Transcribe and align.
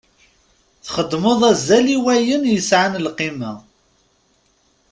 Txeddmeḍ 0.85 1.41
azal 1.51 1.85
i 1.95 1.97
wayen 2.03 2.43
yesɛan 2.53 2.93
lqima. 3.05 3.51